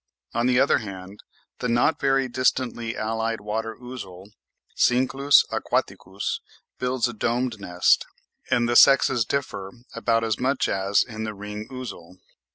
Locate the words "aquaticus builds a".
5.51-7.13